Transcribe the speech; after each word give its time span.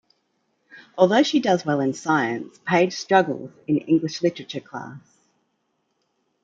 Although 0.97 1.21
she 1.21 1.39
does 1.39 1.63
well 1.63 1.79
in 1.79 1.93
science, 1.93 2.59
Paige 2.65 2.91
struggles 2.93 3.51
in 3.67 3.75
an 3.77 3.83
English 3.83 4.23
literature 4.23 4.59
class. 4.59 4.97